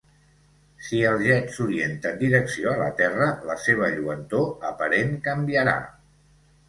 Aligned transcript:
Si 0.85 1.01
el 1.09 1.19
jet 1.25 1.51
s'orienta 1.57 2.09
en 2.13 2.17
direcció 2.23 2.71
a 2.71 2.75
la 2.79 2.87
Terra, 3.03 3.27
la 3.51 3.59
seva 3.67 3.91
lluentor 3.99 4.49
aparent 4.71 5.15
canviarà. 5.29 5.77